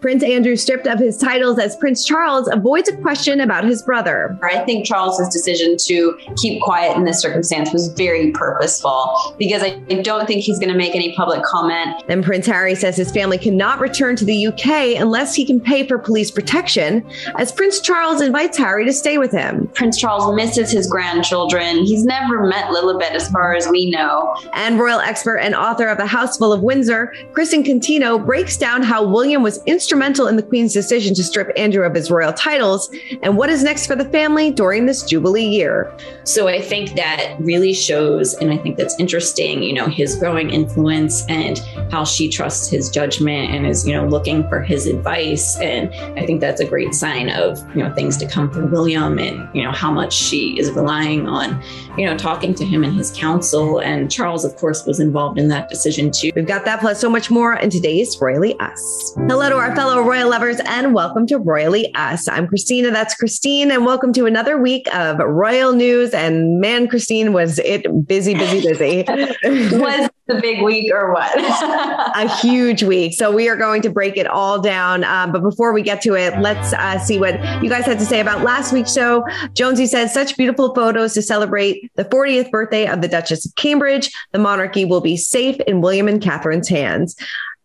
[0.00, 4.38] Prince Andrew, stripped of his titles as Prince Charles, avoids a question about his brother.
[4.42, 9.80] I think Charles's decision to keep quiet in this circumstance was very purposeful because I
[10.02, 12.04] don't think he's going to make any public comment.
[12.06, 15.84] Then Prince Harry says his family cannot return to the UK unless he can pay
[15.84, 17.04] for police protection,
[17.36, 19.68] as Prince Charles invites Harry to stay with him.
[19.74, 21.84] Prince Charles misses his grandchildren.
[21.84, 24.36] He's never met Lilibet, as far as we know.
[24.52, 28.84] And royal expert and author of The House Full of Windsor, Kristen Contino breaks down
[28.84, 32.34] how William was instrumental instrumental in the Queen's decision to strip Andrew of his royal
[32.34, 35.90] titles and what is next for the family during this Jubilee year.
[36.24, 40.50] So I think that really shows, and I think that's interesting, you know, his growing
[40.50, 41.58] influence and
[41.90, 45.58] how she trusts his judgment and is, you know, looking for his advice.
[45.58, 49.18] And I think that's a great sign of, you know, things to come for William
[49.18, 51.62] and, you know, how much she is relying on,
[51.96, 53.78] you know, talking to him and his counsel.
[53.78, 56.30] And Charles, of course, was involved in that decision too.
[56.36, 59.14] We've got that plus so much more in today's Royally Us.
[59.16, 62.26] Hello to our fellow royal lovers, and welcome to Royally Us.
[62.26, 66.12] I'm Christina, that's Christine, and welcome to another week of royal news.
[66.12, 69.04] And man, Christine, was it busy, busy, busy.
[69.78, 71.32] was the big week or what?
[71.38, 73.14] a huge week.
[73.14, 75.04] So we are going to break it all down.
[75.04, 78.04] Um, but before we get to it, let's uh, see what you guys had to
[78.04, 79.24] say about last week's show.
[79.54, 84.10] Jonesy says, such beautiful photos to celebrate the 40th birthday of the Duchess of Cambridge.
[84.32, 87.14] The monarchy will be safe in William and Catherine's hands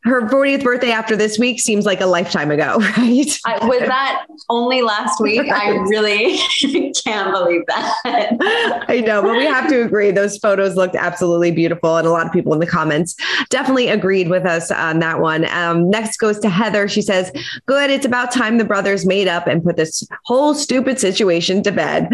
[0.04, 3.40] her 40th birthday after this week seems like a lifetime ago, right?
[3.46, 5.50] I, was that only last week?
[5.50, 6.38] I really
[7.06, 8.86] can't believe that.
[8.90, 10.12] I know, but we have to agree.
[10.12, 11.98] Those photos looked absolutely beautiful.
[11.98, 13.16] And a lot of people in the comments
[13.50, 15.46] definitely agreed with us on that one.
[15.46, 16.88] Um, next goes to Heather.
[16.88, 17.32] She says,
[17.66, 17.90] Good.
[17.90, 22.10] It's about time the brothers made up and put this whole stupid situation to bed.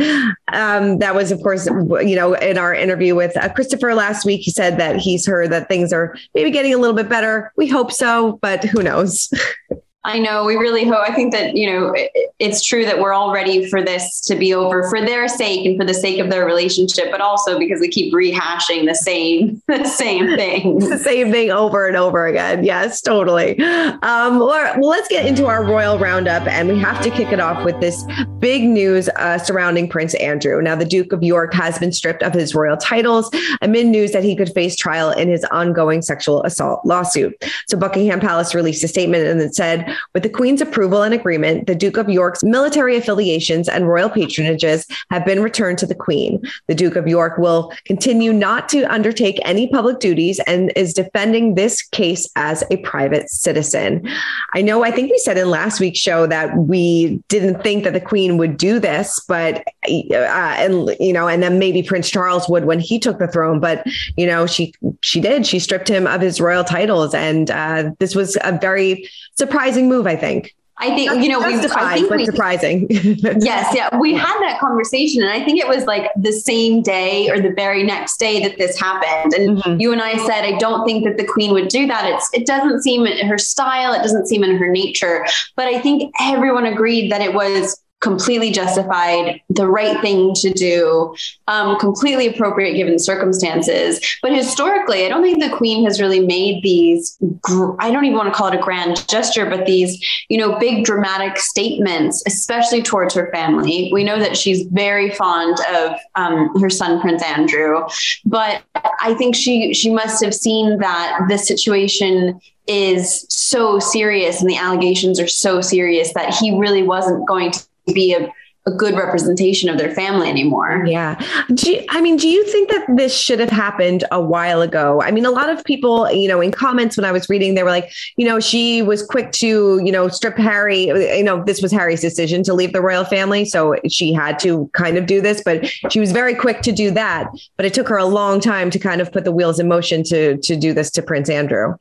[0.53, 4.41] Um, that was, of course, you know, in our interview with uh, Christopher last week,
[4.41, 7.51] he said that he's heard that things are maybe getting a little bit better.
[7.56, 9.29] We hope hope so, but who knows?
[10.05, 10.45] I know.
[10.45, 11.03] We really hope.
[11.05, 14.35] I think that, you know, it, it's true that we're all ready for this to
[14.35, 17.81] be over for their sake and for the sake of their relationship, but also because
[17.81, 20.79] we keep rehashing the same, the same thing.
[20.79, 22.63] the same thing over and over again.
[22.63, 23.59] Yes, totally.
[23.59, 26.47] Um, well, let's get into our royal roundup.
[26.47, 28.05] And we have to kick it off with this
[28.39, 30.61] big news uh, surrounding Prince Andrew.
[30.61, 33.29] Now, the Duke of York has been stripped of his royal titles
[33.61, 37.35] amid news that he could face trial in his ongoing sexual assault lawsuit.
[37.67, 41.67] So Buckingham Palace released a statement and it said, with the Queen's approval and agreement,
[41.67, 46.41] the Duke of York's military affiliations and royal patronages have been returned to the Queen.
[46.67, 51.55] The Duke of York will continue not to undertake any public duties and is defending
[51.55, 54.07] this case as a private citizen.
[54.53, 57.94] I know, I think we said in last week's show that we didn't think that
[57.94, 62.50] the Queen would do this, but, uh, and, you know, and then maybe Prince Charles
[62.50, 63.85] would when he took the throne, but,
[64.17, 65.45] you know, she, she did.
[65.45, 67.13] She stripped him of his royal titles.
[67.13, 70.56] And uh, this was a very surprising move, I think.
[70.81, 72.88] I think you know we I think we, surprising.
[72.90, 77.29] yes, yeah, we had that conversation, and I think it was like the same day
[77.29, 79.34] or the very next day that this happened.
[79.34, 79.81] And mm-hmm.
[79.81, 82.06] you and I said, I don't think that the Queen would do that.
[82.06, 85.25] It's it doesn't seem in her style, it doesn't seem in her nature.
[85.57, 91.13] But I think everyone agreed that it was completely justified, the right thing to do,
[91.48, 94.00] um, completely appropriate given the circumstances.
[94.22, 98.18] But historically, I don't think the Queen has really made these, gr- I don't even
[98.18, 102.81] want to call it a grand gesture, but these, you know, big dramatic statements, especially
[102.81, 103.90] towards her family.
[103.92, 107.81] We know that she's very fond of um, her son, Prince Andrew,
[108.24, 108.63] but
[109.01, 114.56] I think she, she must have seen that the situation is so serious and the
[114.56, 118.31] allegations are so serious that he really wasn't going to be a,
[118.65, 120.83] a good representation of their family anymore.
[120.86, 121.19] Yeah.
[121.63, 125.01] You, I mean, do you think that this should have happened a while ago?
[125.01, 127.63] I mean, a lot of people, you know, in comments when I was reading, they
[127.63, 130.88] were like, you know, she was quick to, you know, strip Harry.
[130.88, 133.45] You know, this was Harry's decision to leave the royal family.
[133.45, 136.91] So she had to kind of do this, but she was very quick to do
[136.91, 137.31] that.
[137.57, 140.03] But it took her a long time to kind of put the wheels in motion
[140.03, 141.75] to, to do this to Prince Andrew.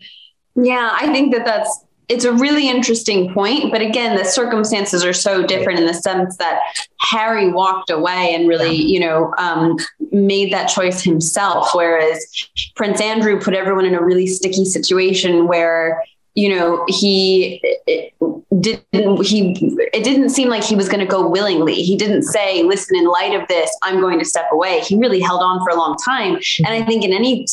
[0.54, 3.70] Yeah, I think that that's it's a really interesting point.
[3.70, 6.60] But again, the circumstances are so different in the sense that
[7.00, 9.76] Harry walked away and really, you know, um,
[10.10, 12.26] made that choice himself, whereas
[12.76, 16.02] Prince Andrew put everyone in a really sticky situation where
[16.38, 17.60] you know he
[18.60, 19.56] didn't he
[19.92, 21.74] it didn't seem like he was going to go willingly.
[21.74, 24.80] He didn't say listen in light of this i'm going to step away.
[24.80, 26.38] He really held on for a long time.
[26.58, 27.44] And i think in any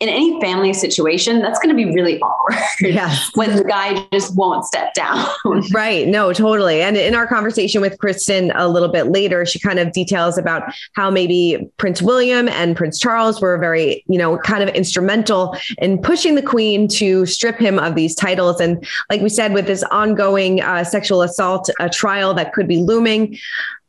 [0.00, 3.16] in any family situation that's going to be really awkward yeah.
[3.34, 5.24] when the guy just won't step down.
[5.72, 6.08] Right.
[6.08, 6.82] No totally.
[6.82, 10.62] And in our conversation with kristen a little bit later she kind of details about
[10.94, 16.00] how maybe prince william and prince charles were very you know kind of instrumental in
[16.00, 18.60] pushing the queen to strip him of these titles titles.
[18.60, 22.78] And like we said, with this ongoing uh, sexual assault uh, trial that could be
[22.78, 23.38] looming,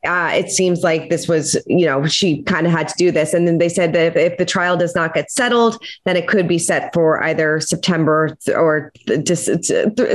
[0.06, 3.34] uh, it seems like this was, you know, she kind of had to do this.
[3.34, 6.28] And then they said that if, if, the trial does not get settled, then it
[6.28, 8.92] could be set for either September or
[9.24, 9.50] just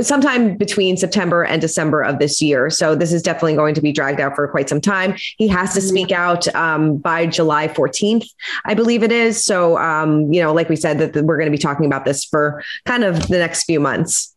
[0.05, 2.69] sometime between September and December of this year.
[2.69, 5.15] So this is definitely going to be dragged out for quite some time.
[5.37, 8.27] He has to speak out um, by July 14th,
[8.65, 9.43] I believe it is.
[9.43, 12.25] So, um, you know, like we said, that we're going to be talking about this
[12.25, 14.35] for kind of the next few months.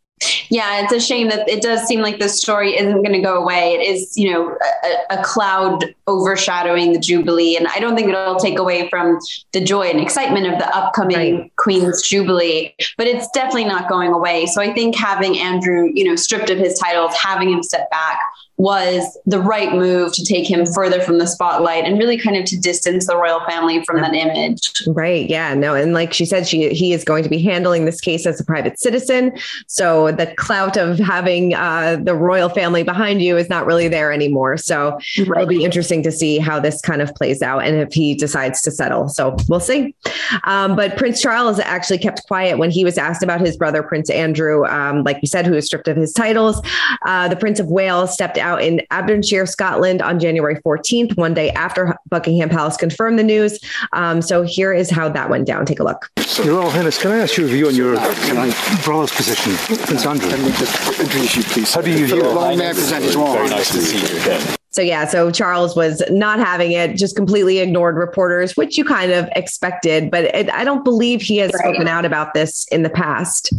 [0.48, 3.40] Yeah, it's a shame that it does seem like this story isn't going to go
[3.40, 3.74] away.
[3.74, 7.56] It is, you know, a, a, cloud overshadowing the Jubilee.
[7.56, 9.18] And I don't think it'll take away from
[9.52, 11.56] the joy and excitement of the upcoming right.
[11.56, 14.46] Queen's Jubilee, but it's definitely not going away.
[14.46, 18.18] So I think having Andrew, you know, stripped of his titles, having him step back
[18.62, 22.44] was the right move to take him further from the spotlight and really kind of
[22.44, 24.72] to distance the royal family from that image.
[24.86, 25.28] Right.
[25.28, 25.52] Yeah.
[25.54, 25.74] No.
[25.74, 28.44] And like she said, she he is going to be handling this case as a
[28.44, 29.32] private citizen.
[29.66, 34.12] So the clout of having uh, the royal family behind you is not really there
[34.12, 34.56] anymore.
[34.58, 35.02] So right.
[35.18, 38.62] it'll be interesting to see how this kind of plays out and if he decides
[38.62, 39.08] to settle.
[39.08, 39.92] So we'll see.
[40.44, 44.08] Um, but Prince Charles actually kept quiet when he was asked about his brother Prince
[44.08, 46.62] Andrew, um, like you said, who was stripped of his titles.
[47.04, 51.34] Uh, the Prince of Wales stepped out out in Aberdeenshire, Scotland on January 14th, one
[51.34, 53.58] day after Buckingham Palace confirmed the news.
[53.92, 55.64] Um, so here is how that went down.
[55.64, 56.10] Take a look.
[56.44, 57.94] Your Royal Highness, can I ask your view on your
[58.84, 59.54] brother's position,
[59.86, 60.28] Prince Andrew?
[60.28, 61.74] Let me just introduce you, please.
[61.74, 62.56] How do you view it?
[62.56, 63.14] May present as?
[63.14, 64.56] Very nice to see you again.
[64.70, 69.12] So yeah, so Charles was not having it, just completely ignored reporters, which you kind
[69.12, 70.10] of expected.
[70.10, 71.60] But it, I don't believe he has right.
[71.60, 73.52] spoken out about this in the past.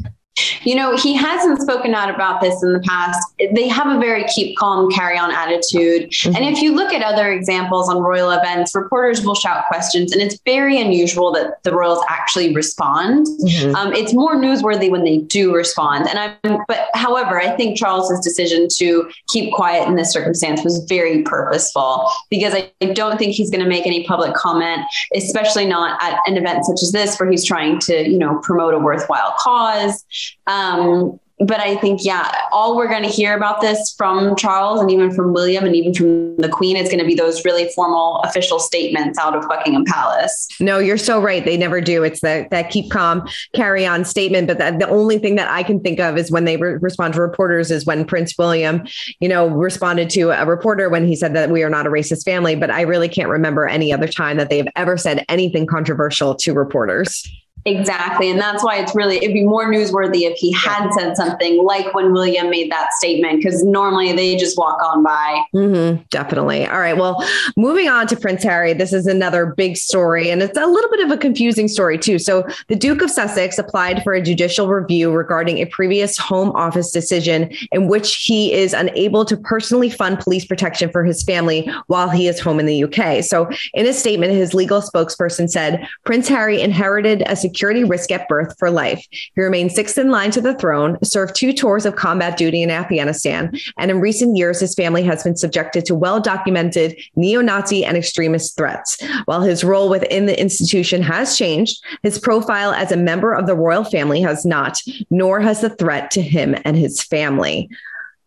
[0.63, 3.19] You know, he hasn't spoken out about this in the past.
[3.53, 6.09] They have a very keep calm, carry on attitude.
[6.11, 6.35] Mm-hmm.
[6.35, 10.21] And if you look at other examples on royal events, reporters will shout questions, and
[10.21, 13.27] it's very unusual that the royals actually respond.
[13.27, 13.75] Mm-hmm.
[13.75, 16.07] Um, it's more newsworthy when they do respond.
[16.07, 20.83] And I'm, but however, I think Charles's decision to keep quiet in this circumstance was
[20.89, 24.81] very purposeful because I, I don't think he's going to make any public comment,
[25.15, 28.73] especially not at an event such as this where he's trying to, you know, promote
[28.73, 30.03] a worthwhile cause.
[30.47, 34.91] Um, but I think, yeah, all we're going to hear about this from Charles and
[34.91, 38.19] even from William and even from the Queen is going to be those really formal
[38.19, 40.47] official statements out of Buckingham Palace.
[40.59, 41.43] No, you're so right.
[41.43, 42.03] They never do.
[42.03, 44.47] It's that that keep calm, carry on statement.
[44.47, 47.21] But the only thing that I can think of is when they re- respond to
[47.21, 48.85] reporters is when Prince William,
[49.19, 52.25] you know, responded to a reporter when he said that we are not a racist
[52.25, 52.55] family.
[52.55, 56.53] But I really can't remember any other time that they've ever said anything controversial to
[56.53, 57.27] reporters.
[57.65, 58.29] Exactly.
[58.29, 61.93] And that's why it's really, it'd be more newsworthy if he had said something like
[61.93, 65.43] when William made that statement, because normally they just walk on by.
[65.53, 66.65] Mm-hmm, definitely.
[66.67, 66.97] All right.
[66.97, 70.89] Well, moving on to Prince Harry, this is another big story, and it's a little
[70.89, 72.19] bit of a confusing story, too.
[72.19, 76.91] So, the Duke of Sussex applied for a judicial review regarding a previous Home Office
[76.91, 82.09] decision in which he is unable to personally fund police protection for his family while
[82.09, 83.23] he is home in the UK.
[83.23, 88.27] So, in a statement, his legal spokesperson said Prince Harry inherited a security risk at
[88.27, 89.05] birth for life.
[89.11, 92.71] He remained sixth in line to the throne, served two tours of combat duty in
[92.71, 97.85] Afghanistan, and in recent years, his family has been subjected to well documented neo Nazi
[97.85, 98.99] and extremist threats.
[99.25, 103.55] While his role within the institution has changed, his profile as a member of the
[103.55, 104.81] royal family has not,
[105.11, 107.69] nor has the threat to him and his family.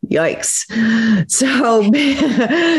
[0.08, 0.66] Yikes.
[1.30, 1.90] So,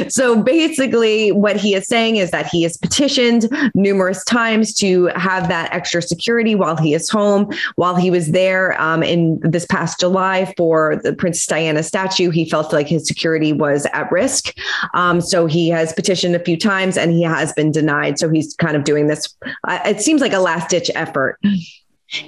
[0.09, 5.47] so basically, what he is saying is that he has petitioned numerous times to have
[5.49, 7.51] that extra security while he is home.
[7.75, 12.49] While he was there um, in this past July for the Princess Diana statue, he
[12.49, 14.53] felt like his security was at risk.
[14.93, 18.19] Um, so he has petitioned a few times and he has been denied.
[18.19, 19.35] So he's kind of doing this.
[19.67, 21.39] Uh, it seems like a last ditch effort.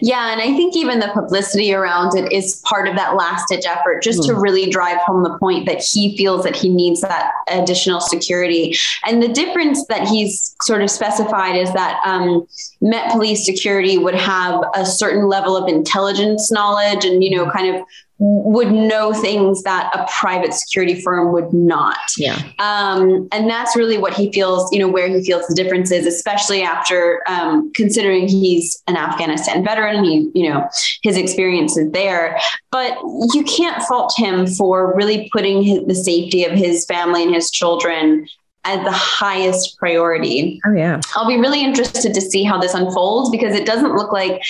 [0.01, 3.65] Yeah, and I think even the publicity around it is part of that last ditch
[3.65, 4.27] effort just mm.
[4.27, 4.41] to hmm.
[4.41, 8.75] really drive home the point that he feels that he needs that additional security.
[9.05, 12.45] And the difference that he's sort of specified is that um,
[12.81, 17.73] Met Police security would have a certain level of intelligence knowledge and, you know, kind
[17.73, 17.81] of
[18.19, 21.97] would know things that a private security firm would not.
[22.17, 22.41] Yeah.
[22.59, 26.05] Um, and that's really what he feels, you know, where he feels the difference is,
[26.05, 30.67] especially after um, considering he's an Afghanistan veteran, he, you know,
[31.01, 32.37] his experience is there.
[32.71, 32.97] But
[33.33, 37.49] you can't fault him for really putting his, the safety of his family and his
[37.49, 38.27] children
[38.65, 40.59] as the highest priority.
[40.65, 40.99] Oh yeah.
[41.15, 44.41] I'll be really interested to see how this unfolds because it doesn't look like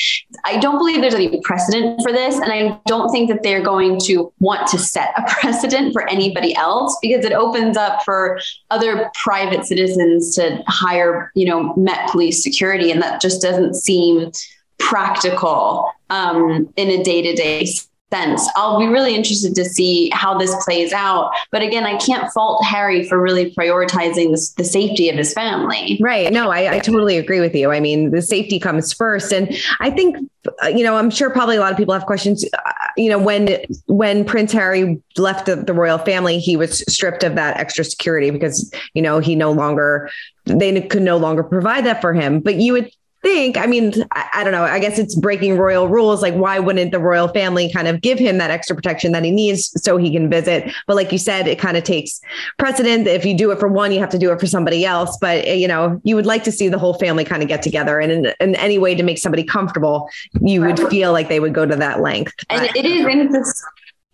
[0.45, 3.99] I don't believe there's any precedent for this and I don't think that they're going
[4.01, 8.39] to want to set a precedent for anybody else because it opens up for
[8.71, 14.31] other private citizens to hire, you know, Met police security and that just doesn't seem
[14.79, 17.65] practical um, in a day-to-day
[18.11, 18.47] sense.
[18.55, 21.31] I'll be really interested to see how this plays out.
[21.51, 25.97] But again, I can't fault Harry for really prioritizing the, safety of his family.
[25.99, 26.31] Right.
[26.31, 27.71] No, I, I, totally agree with you.
[27.71, 29.33] I mean, the safety comes first.
[29.33, 30.17] And I think,
[30.63, 32.45] uh, you know, I'm sure probably a lot of people have questions.
[32.45, 37.23] Uh, you know, when when Prince Harry left the, the royal family, he was stripped
[37.23, 40.11] of that extra security because, you know, he no longer
[40.45, 42.39] they could no longer provide that for him.
[42.39, 45.88] But you would think, I mean, I, I, don't know, I guess it's breaking royal
[45.88, 46.21] rules.
[46.21, 49.31] Like, why wouldn't the royal family kind of give him that extra protection that he
[49.31, 50.71] needs so he can visit?
[50.88, 52.21] But like you said, it kind of takes
[52.57, 53.07] precedent.
[53.07, 55.17] If you do it for one, you have to do it for somebody else.
[55.19, 57.61] But, eh, you know, you would like to see the whole family kind of get
[57.61, 57.99] together.
[57.99, 60.09] And in, in any way to make somebody comfortable,
[60.41, 62.33] you would feel like they would go to that length.
[62.49, 63.53] And it is interesting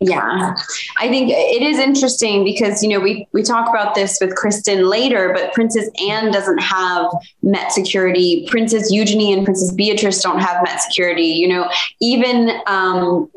[0.02, 0.54] yeah,
[1.00, 4.90] I think it is interesting because you know we we talk about this with Kristen
[4.90, 7.10] later, but Princess Anne doesn't have
[7.42, 8.46] Met security.
[8.50, 11.24] Princess Eugenie and Princess Beatrice don't have Met security.
[11.24, 11.72] You know,
[12.02, 13.32] even um,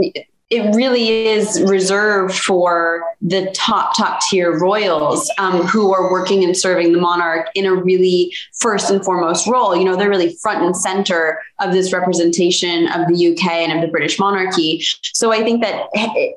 [0.51, 6.57] it really is reserved for the top top tier royals um, who are working and
[6.57, 9.77] serving the monarch in a really first and foremost role.
[9.77, 13.83] You know they're really front and center of this representation of the uk and of
[13.83, 14.83] the british monarchy.
[15.03, 15.87] So i think that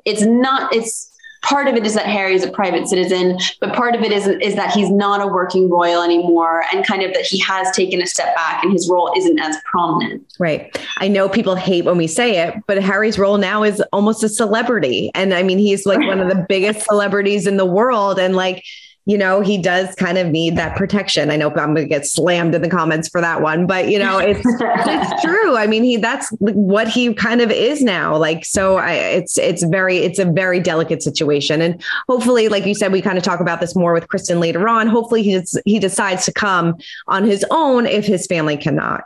[0.04, 1.11] it's not it's
[1.42, 4.26] part of it is that Harry is a private citizen, but part of it is
[4.26, 8.00] is that he's not a working royal anymore, and kind of that he has taken
[8.00, 10.24] a step back and his role isn't as prominent.
[10.38, 10.76] Right.
[10.98, 14.28] I know people hate when we say it, but Harry's role now is almost a
[14.28, 18.36] celebrity, and I mean he's like one of the biggest celebrities in the world, and
[18.36, 18.64] like
[19.04, 21.30] you know, he does kind of need that protection.
[21.30, 23.98] I know I'm going to get slammed in the comments for that one, but you
[23.98, 25.56] know, it's it's true.
[25.56, 28.16] I mean, he that's what he kind of is now.
[28.16, 32.74] Like, so I, it's it's very it's a very delicate situation, and hopefully, like you
[32.74, 34.86] said, we kind of talk about this more with Kristen later on.
[34.86, 36.76] Hopefully, he he decides to come
[37.08, 39.04] on his own if his family cannot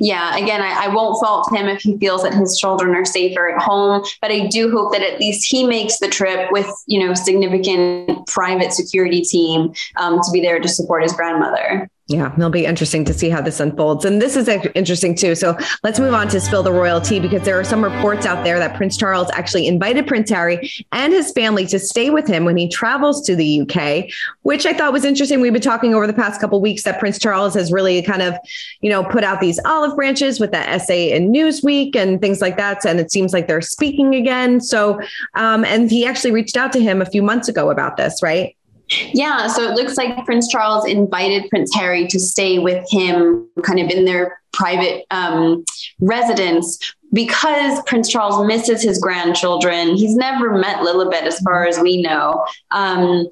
[0.00, 3.50] yeah, again, I, I, won't fault him if he feels that his children are safer
[3.50, 7.04] at home, but I do hope that at least he makes the trip with, you
[7.04, 11.90] know, significant private security team um, to be there to support his grandmother.
[12.06, 14.04] Yeah, it'll be interesting to see how this unfolds.
[14.04, 15.34] And this is interesting too.
[15.34, 18.58] So let's move on to spill the royalty because there are some reports out there
[18.58, 22.58] that Prince Charles actually invited Prince Harry and his family to stay with him when
[22.58, 25.40] he travels to the UK, which I thought was interesting.
[25.40, 28.34] We've been talking over the past couple weeks that Prince Charles has really kind of,
[28.82, 32.58] you know, put out these olive branches with that essay in Newsweek and things like
[32.58, 32.84] that.
[32.84, 34.60] And it seems like they're speaking again.
[34.60, 35.00] So,
[35.36, 38.54] um, and he actually reached out to him a few months ago about this, right?
[38.88, 43.80] Yeah, so it looks like Prince Charles invited Prince Harry to stay with him kind
[43.80, 45.64] of in their private um,
[46.00, 46.78] residence
[47.12, 49.94] because Prince Charles misses his grandchildren.
[49.96, 52.44] He's never met Lilibet, as far as we know.
[52.72, 53.28] Um,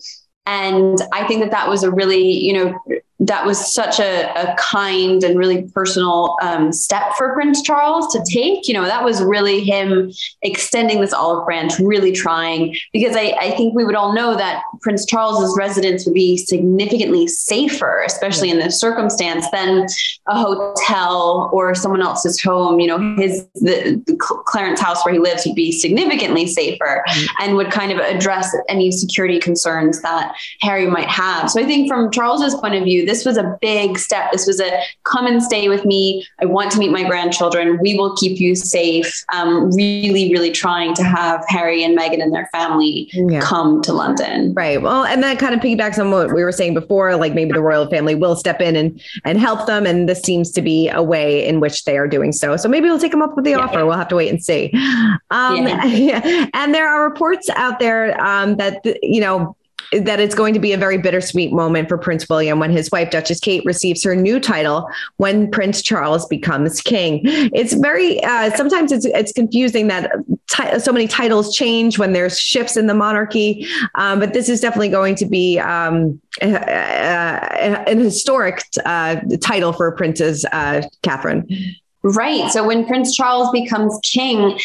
[0.47, 2.79] and I think that that was a really, you know,
[3.27, 8.25] that was such a, a kind and really personal um, step for Prince Charles to
[8.31, 8.67] take.
[8.67, 10.11] You know, that was really him
[10.43, 14.63] extending this olive branch, really trying, because I, I think we would all know that
[14.81, 19.87] Prince Charles's residence would be significantly safer, especially in this circumstance, than
[20.27, 22.81] a hotel or someone else's home.
[22.81, 27.43] You know, his the, the Clarence house where he lives would be significantly safer mm-hmm.
[27.43, 31.51] and would kind of address any security concerns that Harry might have.
[31.51, 34.33] So I think from Charles's point of view, this was a big step.
[34.33, 36.27] This was a come and stay with me.
[36.41, 37.79] I want to meet my grandchildren.
[37.83, 39.23] We will keep you safe.
[39.35, 43.41] Um, really, really trying to have Harry and Meghan and their family yeah.
[43.43, 44.55] come to London.
[44.55, 44.81] Right.
[44.81, 47.15] Well, and that kind of piggybacks on what we were saying before.
[47.17, 50.51] Like maybe the royal family will step in and and help them, and this seems
[50.53, 52.57] to be a way in which they are doing so.
[52.57, 53.59] So maybe we'll take them up with the yeah.
[53.59, 53.85] offer.
[53.85, 54.71] We'll have to wait and see.
[55.31, 56.49] Um, yeah.
[56.55, 59.55] And there are reports out there um, that you know
[59.93, 63.11] that it's going to be a very bittersweet moment for Prince William when his wife,
[63.11, 67.21] Duchess Kate, receives her new title when Prince Charles becomes king.
[67.25, 70.11] It's very, uh, sometimes it's, it's confusing that
[70.51, 73.67] t- so many titles change when there's shifts in the monarchy.
[73.95, 79.73] Um, but this is definitely going to be um, a, a, an historic uh, title
[79.73, 81.47] for Princess uh, Catherine.
[82.03, 82.51] Right.
[82.51, 84.59] So when Prince Charles becomes king,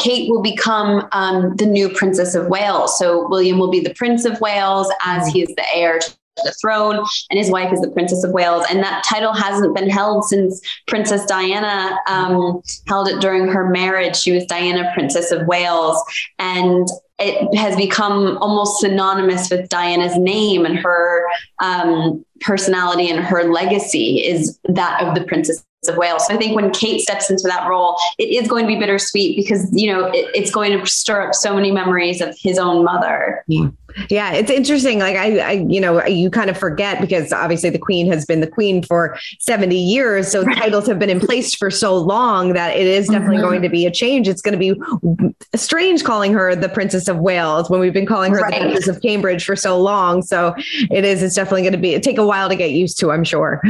[0.00, 2.98] Kate will become um, the new Princess of Wales.
[2.98, 6.52] So William will be the Prince of Wales as he is the heir to the
[6.60, 6.96] throne,
[7.30, 8.66] and his wife is the Princess of Wales.
[8.68, 14.16] And that title hasn't been held since Princess Diana um, held it during her marriage.
[14.16, 16.02] She was Diana, Princess of Wales.
[16.38, 16.86] And
[17.18, 21.24] it has become almost synonymous with Diana's name and her
[21.62, 26.26] um, personality and her legacy is that of the Princess of Wales.
[26.26, 29.36] So I think when Kate steps into that role, it is going to be bittersweet
[29.36, 32.84] because, you know, it, it's going to stir up so many memories of his own
[32.84, 33.44] mother.
[33.46, 33.68] Yeah.
[34.10, 34.98] Yeah, it's interesting.
[34.98, 38.40] Like I, I, you know, you kind of forget because obviously the queen has been
[38.40, 40.30] the queen for 70 years.
[40.30, 40.56] So right.
[40.56, 43.46] titles have been in place for so long that it is definitely mm-hmm.
[43.46, 44.28] going to be a change.
[44.28, 48.32] It's going to be strange calling her the Princess of Wales when we've been calling
[48.32, 48.54] her right.
[48.54, 50.22] the Princess of Cambridge for so long.
[50.22, 50.54] So
[50.90, 53.24] it is, it's definitely going to be, take a while to get used to, I'm
[53.24, 53.62] sure.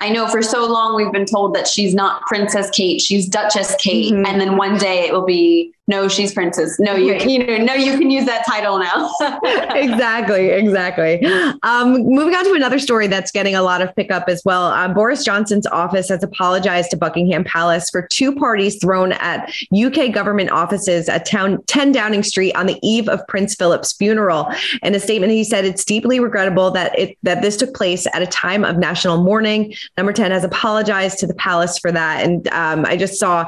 [0.00, 3.76] I know for so long we've been told that she's not Princess Kate, she's Duchess
[3.76, 4.24] Kate, mm-hmm.
[4.26, 6.78] and then one day it will be no, she's princess.
[6.78, 9.10] No, you, you know, no, you can use that title now.
[9.74, 11.24] exactly, exactly.
[11.64, 14.66] Um, moving on to another story that's getting a lot of pickup as well.
[14.66, 20.12] Um, Boris Johnson's office has apologized to Buckingham Palace for two parties thrown at UK
[20.12, 24.46] government offices at town 10 Downing Street on the eve of Prince Philip's funeral.
[24.84, 28.22] In a statement, he said it's deeply regrettable that it that this took place at
[28.22, 29.74] a time of national mourning.
[29.96, 33.40] Number 10 has apologized to the palace for that, and um, I just saw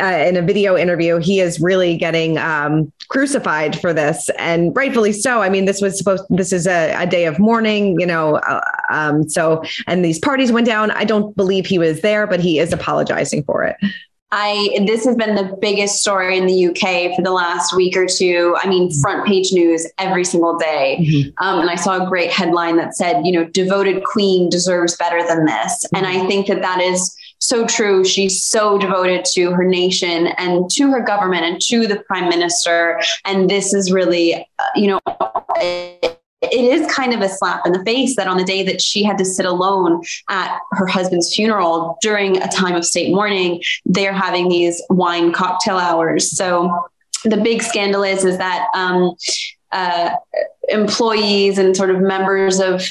[0.00, 4.74] uh, in a video interview he is really really getting um, crucified for this, and
[4.76, 5.42] rightfully so.
[5.42, 6.24] I mean, this was supposed.
[6.30, 8.36] This is a, a day of mourning, you know.
[8.36, 8.60] Uh,
[8.90, 10.90] um, so, and these parties went down.
[10.92, 13.76] I don't believe he was there, but he is apologizing for it.
[14.34, 18.06] I this has been the biggest story in the UK for the last week or
[18.06, 18.56] two.
[18.58, 20.98] I mean, front page news every single day.
[21.02, 21.44] Mm-hmm.
[21.44, 25.22] Um, and I saw a great headline that said, you know, devoted queen deserves better
[25.26, 25.84] than this.
[25.84, 25.96] Mm-hmm.
[25.96, 28.04] And I think that that is so true.
[28.04, 33.00] She's so devoted to her nation and to her government and to the prime minister.
[33.24, 35.00] And this is really, uh, you know,
[35.56, 38.80] it, it is kind of a slap in the face that on the day that
[38.80, 43.60] she had to sit alone at her husband's funeral during a time of state mourning,
[43.86, 46.36] they're having these wine cocktail hours.
[46.36, 46.88] So
[47.24, 49.16] the big scandal is is that um,
[49.72, 50.10] uh,
[50.68, 52.84] employees and sort of members of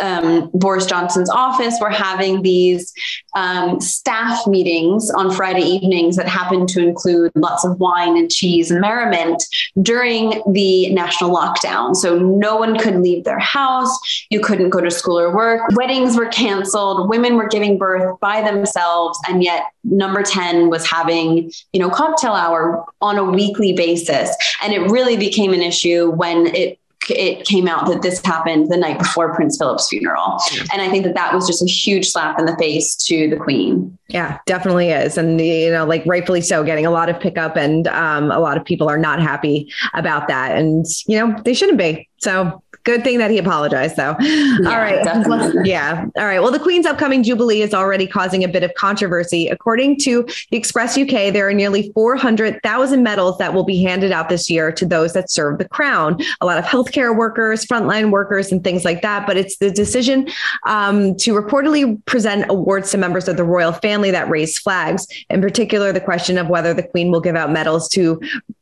[0.00, 2.92] um, Boris Johnson's office were having these
[3.34, 8.70] um, staff meetings on Friday evenings that happened to include lots of wine and cheese
[8.70, 9.42] and merriment
[9.82, 11.94] during the national lockdown.
[11.94, 13.98] So no one could leave their house.
[14.30, 15.62] You couldn't go to school or work.
[15.74, 17.08] Weddings were canceled.
[17.08, 19.18] Women were giving birth by themselves.
[19.28, 24.34] And yet number 10 was having, you know, cocktail hour on a weekly basis.
[24.62, 28.76] And it really became an issue when it it came out that this happened the
[28.76, 30.38] night before Prince Philip's funeral.
[30.72, 33.36] And I think that that was just a huge slap in the face to the
[33.36, 33.96] Queen.
[34.08, 35.16] Yeah, definitely is.
[35.16, 38.56] And, you know, like rightfully so, getting a lot of pickup and um, a lot
[38.56, 40.56] of people are not happy about that.
[40.56, 42.08] And, you know, they shouldn't be.
[42.18, 44.16] So Good thing that he apologized, though.
[44.20, 45.66] Yeah, All right.
[45.66, 46.06] Yeah.
[46.16, 46.40] All right.
[46.40, 49.48] Well, the Queen's upcoming Jubilee is already causing a bit of controversy.
[49.48, 54.28] According to the Express UK, there are nearly 400,000 medals that will be handed out
[54.28, 56.20] this year to those that serve the crown.
[56.40, 59.26] A lot of healthcare workers, frontline workers, and things like that.
[59.26, 60.28] But it's the decision
[60.66, 65.06] um, to reportedly present awards to members of the royal family that raise flags.
[65.28, 68.20] In particular, the question of whether the Queen will give out medals to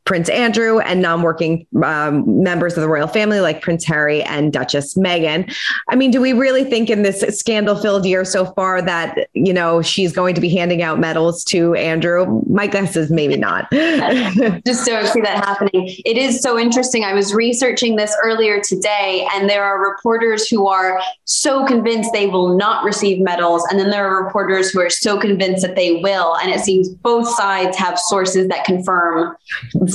[0.09, 4.51] Prince Andrew and non working um, members of the royal family like Prince Harry and
[4.51, 5.55] Duchess Meghan.
[5.87, 9.53] I mean, do we really think in this scandal filled year so far that, you
[9.53, 12.41] know, she's going to be handing out medals to Andrew?
[12.49, 13.69] My guess is maybe not.
[13.71, 15.93] Just don't see that happening.
[16.03, 17.03] It is so interesting.
[17.03, 22.25] I was researching this earlier today, and there are reporters who are so convinced they
[22.25, 23.63] will not receive medals.
[23.69, 26.35] And then there are reporters who are so convinced that they will.
[26.37, 29.35] And it seems both sides have sources that confirm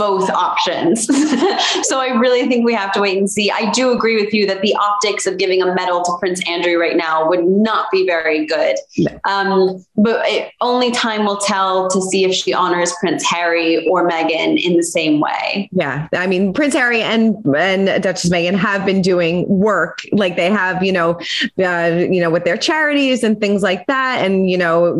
[0.04, 1.06] both options.
[1.88, 3.50] so I really think we have to wait and see.
[3.50, 6.78] I do agree with you that the optics of giving a medal to Prince Andrew
[6.78, 8.76] right now would not be very good.
[9.24, 14.06] Um, but it, only time will tell to see if she honors Prince Harry or
[14.08, 15.70] Meghan in the same way.
[15.72, 20.50] Yeah, I mean Prince Harry and and Duchess Meghan have been doing work like they
[20.50, 21.18] have, you know,
[21.58, 24.94] uh, you know, with their charities and things like that, and you know,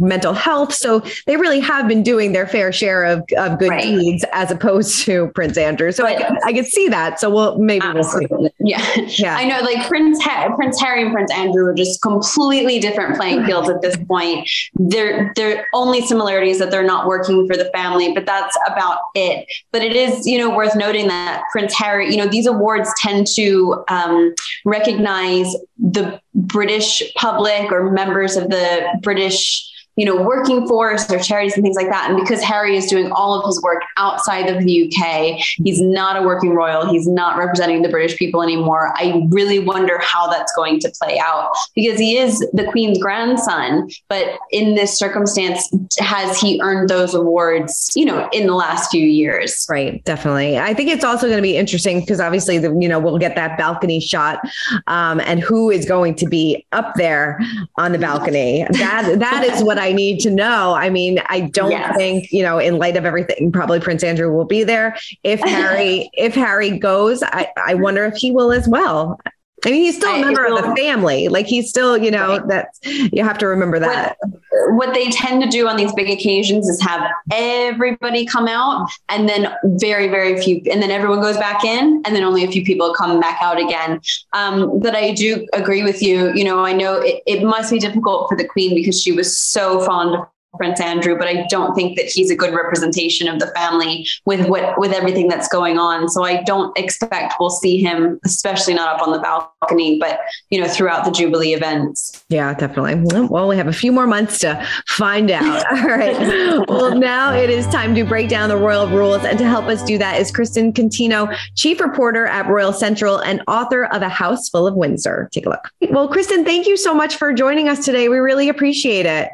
[0.00, 0.72] mental health.
[0.72, 3.84] So they really have been doing their fair share of, of good right.
[3.84, 5.92] deeds as opposed to Prince Andrew.
[5.92, 7.20] So I, I could see that.
[7.20, 8.28] So we'll maybe Absolutely.
[8.30, 8.54] we'll see.
[8.60, 9.36] Yeah, yeah.
[9.36, 13.44] I know, like Prince ha- Prince Harry and Prince Andrew are just completely different playing
[13.44, 14.48] fields at this point.
[14.74, 19.46] They're they're only similarities that they're not working for the family, but that's about it.
[19.72, 23.26] But it is, you know, worth noting that Prince Harry, you know, these awards tend
[23.34, 31.10] to um, recognize the British public or members of the British you know, working force
[31.10, 32.10] or charities and things like that.
[32.10, 36.16] And because Harry is doing all of his work outside of the UK, he's not
[36.16, 36.86] a working royal.
[36.86, 38.92] He's not representing the British people anymore.
[38.96, 43.88] I really wonder how that's going to play out because he is the Queen's grandson.
[44.08, 49.04] But in this circumstance, has he earned those awards, you know, in the last few
[49.04, 49.66] years?
[49.70, 50.04] Right.
[50.04, 50.58] Definitely.
[50.58, 53.34] I think it's also going to be interesting because obviously, the, you know, we'll get
[53.36, 54.40] that balcony shot
[54.88, 57.40] um, and who is going to be up there
[57.76, 58.66] on the balcony.
[58.72, 60.74] That That is what I I need to know.
[60.74, 61.96] I mean, I don't yes.
[61.96, 64.96] think, you know, in light of everything, probably Prince Andrew will be there.
[65.22, 69.20] If Harry, if Harry goes, I, I wonder if he will as well.
[69.66, 71.26] I mean, he's still a member of the family.
[71.26, 72.48] Like he's still, you know, right.
[72.48, 74.16] that's you have to remember that.
[74.20, 78.88] What, what, they tend to do on these big occasions is have everybody come out
[79.08, 82.48] and then very, very few, and then everyone goes back in, and then only a
[82.48, 84.00] few people come back out again.
[84.32, 86.32] Um, but I do agree with you.
[86.34, 89.36] You know, I know it, it must be difficult for the queen because she was
[89.36, 93.38] so fond of Prince Andrew, but I don't think that he's a good representation of
[93.38, 96.08] the family with what with everything that's going on.
[96.08, 100.60] So I don't expect we'll see him, especially not up on the balcony, but you
[100.60, 102.24] know, throughout the Jubilee events.
[102.28, 103.26] Yeah, definitely.
[103.26, 105.64] Well, we have a few more months to find out.
[105.72, 106.68] All right.
[106.68, 109.82] well, now it is time to break down the royal rules, and to help us
[109.84, 114.48] do that is Kristen Contino, chief reporter at Royal Central and author of A House
[114.48, 115.28] Full of Windsor.
[115.32, 115.70] Take a look.
[115.90, 118.08] Well, Kristen, thank you so much for joining us today.
[118.08, 119.30] We really appreciate it.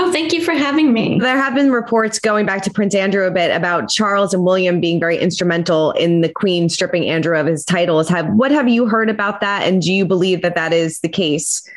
[0.00, 1.18] Oh, thank you for having me.
[1.18, 4.80] There have been reports going back to Prince Andrew a bit about Charles and William
[4.80, 8.08] being very instrumental in the Queen stripping Andrew of his titles.
[8.08, 11.08] Have what have you heard about that, and do you believe that that is the
[11.08, 11.68] case?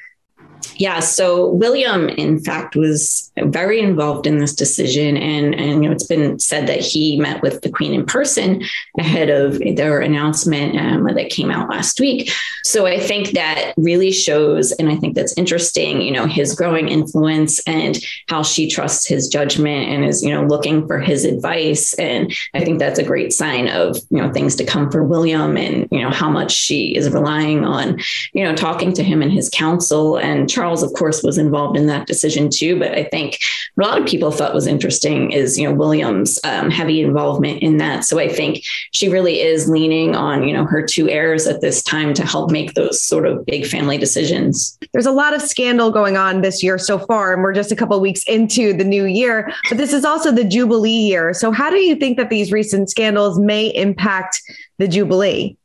[0.75, 5.91] Yeah, so William, in fact, was very involved in this decision, and and you know
[5.91, 8.63] it's been said that he met with the Queen in person
[8.99, 12.31] ahead of their announcement um, that came out last week.
[12.63, 16.01] So I think that really shows, and I think that's interesting.
[16.01, 20.45] You know, his growing influence and how she trusts his judgment and is you know
[20.45, 24.55] looking for his advice, and I think that's a great sign of you know things
[24.57, 27.99] to come for William, and you know how much she is relying on
[28.33, 31.87] you know talking to him and his counsel and Charles, of course, was involved in
[31.87, 32.77] that decision too.
[32.79, 33.30] But I think
[33.75, 37.61] what a lot of people thought was interesting is, you know, Williams' um, heavy involvement
[37.61, 38.03] in that.
[38.03, 41.83] So I think she really is leaning on, you know, her two heirs at this
[41.83, 44.77] time to help make those sort of big family decisions.
[44.93, 47.75] There's a lot of scandal going on this year so far, and we're just a
[47.75, 49.51] couple weeks into the new year.
[49.69, 51.33] But this is also the Jubilee year.
[51.33, 54.41] So how do you think that these recent scandals may impact
[54.77, 55.57] the Jubilee?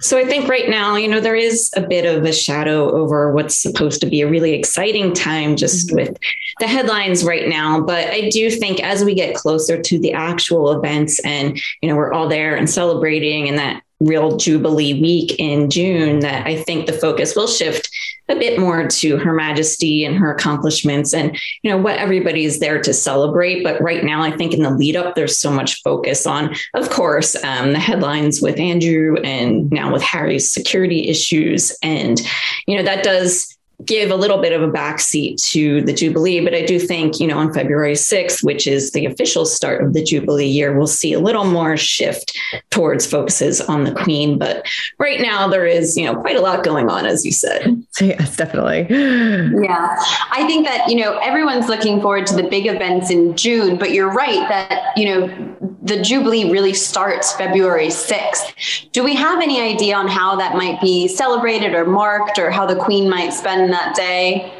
[0.00, 3.32] So I think right now, you know, there is a bit of a shadow over
[3.32, 5.96] what's supposed to be a really exciting time just mm-hmm.
[5.96, 6.18] with
[6.60, 7.80] the headlines right now.
[7.80, 11.96] But I do think as we get closer to the actual events and, you know,
[11.96, 16.86] we're all there and celebrating and that real Jubilee week in June that I think
[16.86, 17.90] the focus will shift
[18.28, 22.60] a bit more to Her Majesty and her accomplishments and you know what everybody is
[22.60, 23.62] there to celebrate.
[23.62, 26.90] But right now, I think in the lead up, there's so much focus on, of
[26.90, 32.20] course, um, the headlines with Andrew and now with Harry's security issues, and
[32.66, 33.51] you know that does
[33.84, 36.40] give a little bit of a backseat to the Jubilee.
[36.40, 39.92] But I do think, you know, on February 6th, which is the official start of
[39.92, 42.38] the Jubilee year, we'll see a little more shift
[42.70, 44.38] towards focuses on the Queen.
[44.38, 44.66] But
[44.98, 47.84] right now, there is, you know, quite a lot going on, as you said.
[48.02, 48.86] Yes, definitely.
[48.90, 49.96] Yeah.
[50.32, 53.92] I think that, you know, everyone's looking forward to the big events in June, but
[53.92, 58.90] you're right that, you know, the Jubilee really starts February 6th.
[58.92, 62.66] Do we have any idea on how that might be celebrated or marked or how
[62.66, 64.52] the Queen might spend that day?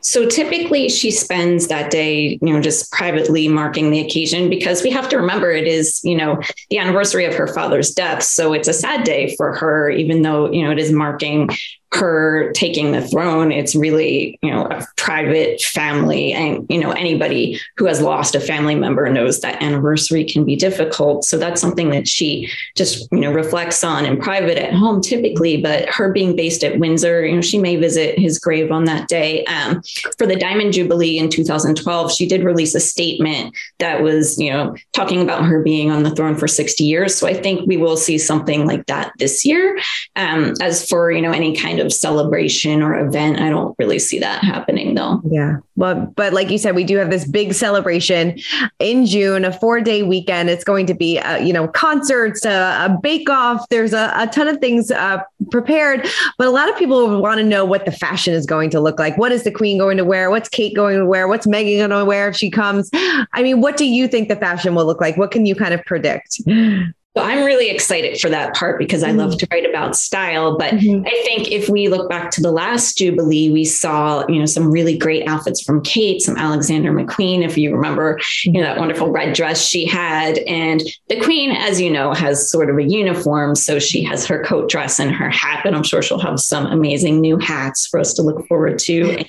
[0.00, 4.90] So typically she spends that day, you know, just privately marking the occasion because we
[4.90, 8.22] have to remember it is, you know, the anniversary of her father's death.
[8.22, 11.48] So it's a sad day for her, even though, you know, it is marking
[11.92, 13.50] her taking the throne.
[13.50, 16.32] It's really, you know, a private family.
[16.32, 20.54] And, you know, anybody who has lost a family member knows that anniversary can be
[20.54, 21.24] difficult.
[21.24, 25.56] So that's something that she just, you know, reflects on in private at home typically.
[25.56, 29.08] But her being based at Windsor, you know, she may visit his grave on that
[29.08, 29.44] day.
[29.46, 29.82] Um,
[30.18, 34.76] for the Diamond Jubilee in 2012, she did release a statement that was, you know,
[34.92, 37.14] talking about her being on the throne for 60 years.
[37.14, 39.78] So I think we will see something like that this year.
[40.16, 44.18] Um, as for, you know, any kind of celebration or event, I don't really see
[44.18, 45.20] that happening though.
[45.30, 45.58] Yeah.
[45.76, 48.38] Well, but like you said, we do have this big celebration
[48.78, 50.50] in June, a four day weekend.
[50.50, 53.68] It's going to be, uh, you know, concerts, uh, a bake off.
[53.68, 57.44] There's a, a, ton of things uh, prepared, but a lot of people want to
[57.44, 59.16] know what the fashion is going to look like.
[59.16, 60.30] What is the queen going to wear?
[60.30, 61.28] What's Kate going to wear?
[61.28, 62.90] What's Meghan going to wear if she comes?
[62.92, 65.16] I mean, what do you think the fashion will look like?
[65.16, 66.40] What can you kind of predict?
[67.18, 69.38] So I'm really excited for that part because I love mm-hmm.
[69.38, 70.56] to write about style.
[70.56, 71.04] But mm-hmm.
[71.04, 74.70] I think if we look back to the last Jubilee, we saw, you know, some
[74.70, 79.10] really great outfits from Kate, some Alexander McQueen, if you remember, you know, that wonderful
[79.10, 80.38] red dress she had.
[80.46, 83.56] And the Queen, as you know, has sort of a uniform.
[83.56, 86.66] So she has her coat dress and her hat, but I'm sure she'll have some
[86.66, 89.10] amazing new hats for us to look forward to.
[89.10, 89.28] And,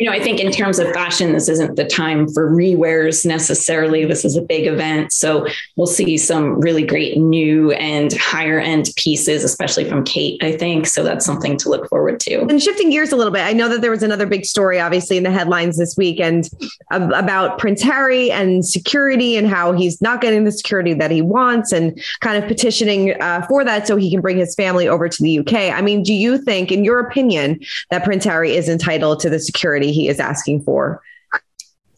[0.00, 4.06] you know, I think in terms of fashion, this isn't the time for rewears necessarily.
[4.06, 5.12] This is a big event.
[5.12, 5.46] So
[5.76, 10.86] we'll see some really great new and higher end pieces, especially from Kate, I think.
[10.86, 12.40] So that's something to look forward to.
[12.42, 15.16] And shifting gears a little bit, I know that there was another big story, obviously,
[15.16, 16.48] in the headlines this week and
[16.90, 21.72] about Prince Harry and security and how he's not getting the security that he wants
[21.72, 25.22] and kind of petitioning uh, for that so he can bring his family over to
[25.22, 25.54] the UK.
[25.54, 27.60] I mean, do you think, in your opinion,
[27.90, 31.02] that Prince Harry is entitled to the security he is asking for?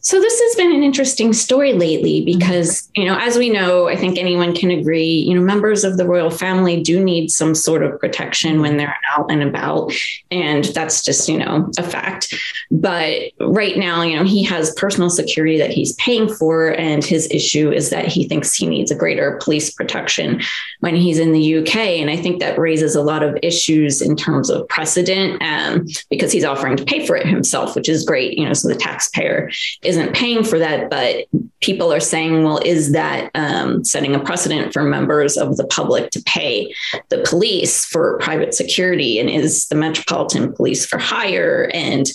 [0.05, 3.95] So this has been an interesting story lately because, you know, as we know, I
[3.95, 7.81] think anyone can agree, you know, members of the royal family do need some sort
[7.81, 9.91] of protection when they're out and about.
[10.29, 12.35] And that's just, you know, a fact.
[12.69, 16.67] But right now, you know, he has personal security that he's paying for.
[16.79, 20.39] And his issue is that he thinks he needs a greater police protection
[20.81, 21.75] when he's in the UK.
[21.77, 26.31] And I think that raises a lot of issues in terms of precedent um, because
[26.31, 29.49] he's offering to pay for it himself, which is great, you know, so the taxpayer
[29.81, 31.25] is isn't paying for that, but
[31.61, 36.11] people are saying, well, is that um, setting a precedent for members of the public
[36.11, 36.73] to pay
[37.09, 39.19] the police for private security?
[39.19, 41.71] And is the Metropolitan Police for hire?
[41.73, 42.07] And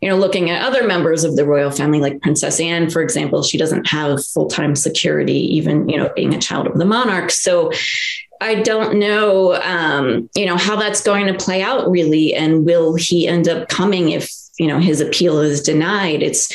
[0.00, 3.42] you know, looking at other members of the royal family, like Princess Anne, for example,
[3.42, 7.30] she doesn't have full time security, even you know, being a child of the monarch.
[7.30, 7.72] So
[8.40, 12.94] I don't know, um, you know, how that's going to play out really, and will
[12.94, 16.22] he end up coming if you know his appeal is denied?
[16.22, 16.52] It's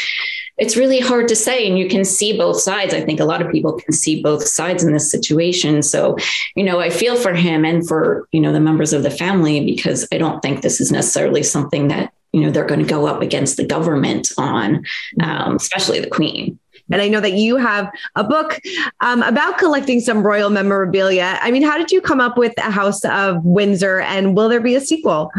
[0.61, 3.41] it's really hard to say and you can see both sides i think a lot
[3.41, 6.15] of people can see both sides in this situation so
[6.55, 9.65] you know i feel for him and for you know the members of the family
[9.65, 13.07] because i don't think this is necessarily something that you know they're going to go
[13.07, 14.85] up against the government on
[15.21, 16.57] um, especially the queen
[16.91, 18.59] and I know that you have a book
[18.99, 21.37] um, about collecting some royal memorabilia.
[21.41, 24.59] I mean, how did you come up with a House of Windsor and will there
[24.59, 25.31] be a sequel?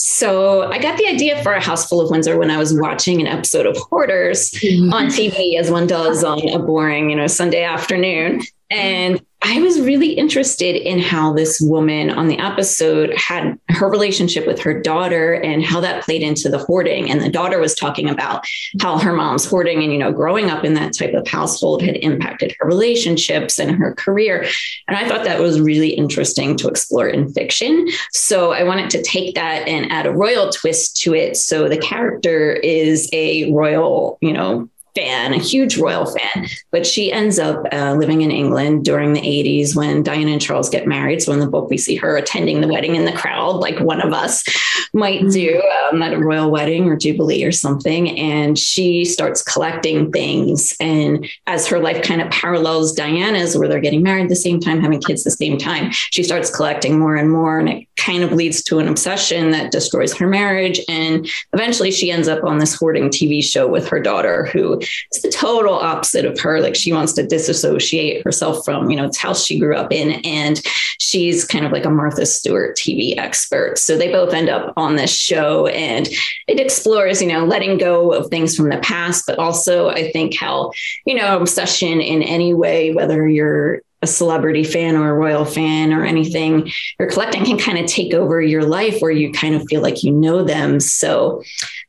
[0.00, 3.20] So I got the idea for a house full of Windsor when I was watching
[3.20, 4.92] an episode of Hoarders mm-hmm.
[4.92, 8.42] on TV, as one does on a boring, you know, Sunday afternoon.
[8.70, 14.46] And I was really interested in how this woman on the episode had her relationship
[14.46, 17.08] with her daughter and how that played into the hoarding.
[17.08, 18.44] And the daughter was talking about
[18.82, 21.96] how her mom's hoarding and, you know, growing up in that type of household had
[21.98, 24.44] impacted her relationships and her career.
[24.88, 27.86] And I thought that was really interesting to explore in fiction.
[28.10, 31.36] So I wanted to take that and add a royal twist to it.
[31.36, 37.12] So the character is a royal, you know, fan, a huge royal fan, but she
[37.12, 41.22] ends up uh, living in England during the 80s when Diana and Charles get married.
[41.22, 44.00] So in the book, we see her attending the wedding in the crowd, like one
[44.00, 44.44] of us
[44.92, 45.30] might mm-hmm.
[45.30, 48.18] do um, at a royal wedding or jubilee or something.
[48.18, 50.74] And she starts collecting things.
[50.80, 54.60] And as her life kind of parallels Diana's, where they're getting married at the same
[54.60, 57.58] time, having kids at the same time, she starts collecting more and more.
[57.58, 60.80] And it kind of leads to an obsession that destroys her marriage.
[60.88, 65.22] And eventually she ends up on this hoarding TV show with her daughter, who is
[65.22, 66.60] the total opposite of her.
[66.60, 70.20] Like she wants to disassociate herself from, you know, the house she grew up in.
[70.24, 70.60] And
[70.98, 73.78] she's kind of like a Martha Stewart TV expert.
[73.78, 76.08] So they both end up on this show and
[76.46, 80.36] it explores, you know, letting go of things from the past, but also I think
[80.36, 80.72] how,
[81.04, 85.92] you know, obsession in any way, whether you're a celebrity fan or a royal fan
[85.92, 89.62] or anything you're collecting can kind of take over your life where you kind of
[89.68, 90.78] feel like you know them.
[90.78, 91.42] So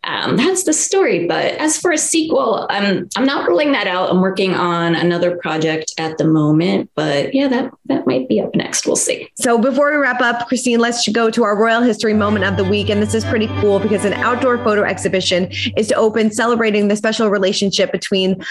[0.05, 1.27] um, that's the story.
[1.27, 4.09] But as for a sequel, I'm I'm not ruling that out.
[4.09, 8.55] I'm working on another project at the moment, but yeah, that that might be up
[8.55, 8.87] next.
[8.87, 9.29] We'll see.
[9.35, 12.63] So before we wrap up, Christine, let's go to our royal history moment of the
[12.63, 16.87] week, and this is pretty cool because an outdoor photo exhibition is to open celebrating
[16.87, 18.41] the special relationship between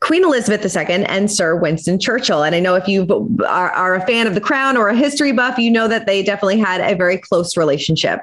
[0.00, 2.42] Queen Elizabeth II and Sir Winston Churchill.
[2.42, 3.06] And I know if you
[3.48, 6.22] are, are a fan of The Crown or a history buff, you know that they
[6.22, 8.20] definitely had a very close relationship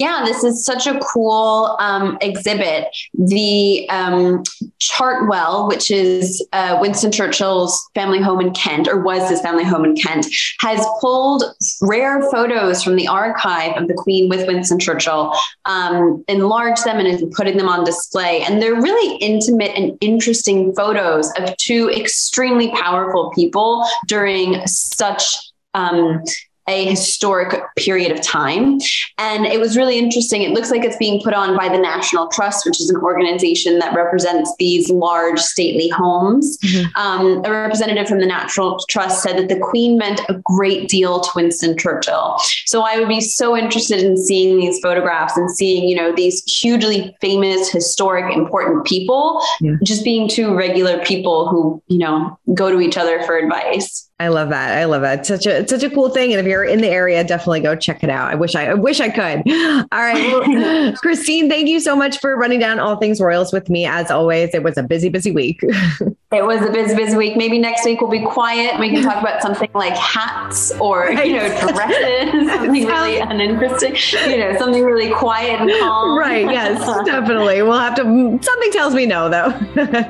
[0.00, 2.86] yeah, this is such a cool um, exhibit.
[3.12, 4.42] The um,
[4.80, 9.84] Chartwell, which is uh, Winston Churchill's family home in Kent, or was his family home
[9.84, 10.26] in Kent,
[10.60, 11.44] has pulled
[11.82, 15.34] rare photos from the archive of the Queen with Winston Churchill,
[15.66, 18.40] um, enlarged them, and is putting them on display.
[18.40, 25.36] And they're really intimate and interesting photos of two extremely powerful people during such
[25.74, 26.22] um,
[26.68, 28.78] a historic period of time.
[29.18, 30.42] And it was really interesting.
[30.42, 33.78] It looks like it's being put on by the National Trust, which is an organization
[33.80, 36.58] that represents these large stately homes.
[36.58, 37.00] Mm-hmm.
[37.00, 41.20] Um, a representative from the National Trust said that the Queen meant a great deal
[41.20, 42.36] to Winston Churchill.
[42.66, 46.42] So I would be so interested in seeing these photographs and seeing, you know, these
[46.44, 49.76] hugely famous, historic, important people yeah.
[49.82, 54.09] just being two regular people who, you know, go to each other for advice.
[54.20, 54.76] I love that.
[54.76, 55.24] I love that.
[55.24, 56.30] Such a such a cool thing.
[56.30, 58.30] And if you're in the area, definitely go check it out.
[58.30, 59.50] I wish I, I wish I could.
[59.92, 60.30] All right.
[60.30, 63.86] Well, Christine, thank you so much for running down all things Royals with me.
[63.86, 65.62] As always, it was a busy, busy week.
[65.62, 67.38] it was a busy, busy week.
[67.38, 68.78] Maybe next week we'll be quiet.
[68.78, 73.96] We can talk about something like hats or you know, dresses, something really uninteresting,
[74.30, 76.18] you know, something really quiet and calm.
[76.18, 76.44] Right.
[76.44, 77.62] Yes, definitely.
[77.62, 79.48] We'll have to something tells me no though.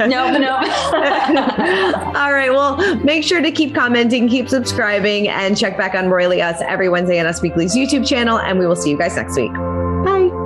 [0.06, 0.56] no, no.
[2.16, 2.50] all right.
[2.50, 6.60] Well, make sure to keep commenting commenting, keep subscribing, and check back on Royally Us
[6.66, 8.38] every Wednesday on Us Weekly's YouTube channel.
[8.38, 9.52] And we will see you guys next week.
[9.52, 10.39] Bye.